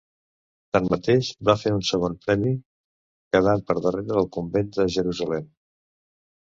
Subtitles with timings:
[0.77, 2.55] Tanmateix, va fer un segon premi,
[3.37, 5.49] quedant per darrere de Convent de Jerusalem.